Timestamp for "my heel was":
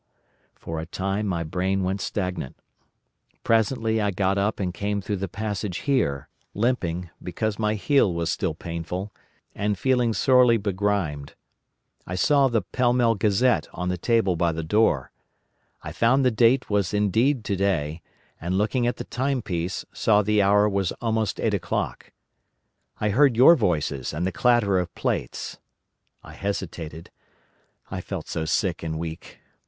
7.59-8.31